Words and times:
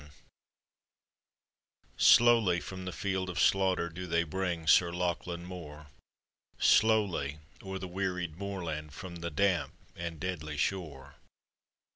]Slowly, 1.97 2.59
from 2.59 2.85
the 2.85 2.91
field 2.91 3.29
of 3.29 3.39
slaughter, 3.39 3.87
Do 3.87 4.07
they 4.07 4.23
bring 4.23 4.65
Sir 4.65 4.91
Lachlan 4.91 5.45
Mor; 5.45 5.89
Slowly, 6.57 7.37
o'er 7.61 7.77
the 7.77 7.87
weary 7.87 8.27
moorland. 8.27 8.93
Prom 8.93 9.17
the 9.17 9.29
damp 9.29 9.73
and 9.95 10.19
deadly 10.19 10.57
shore. 10.57 11.17